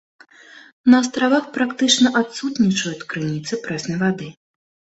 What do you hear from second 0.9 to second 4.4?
На астравах практычна адсутнічаюць крыніцы прэснай вады.